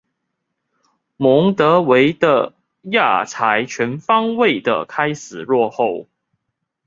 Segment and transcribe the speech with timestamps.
[1.17, 2.55] 蒙得维的
[2.85, 6.07] 亚才全方位的开始落后。